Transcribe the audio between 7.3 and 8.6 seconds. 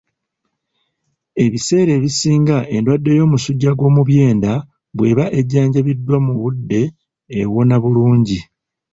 ewona bulungi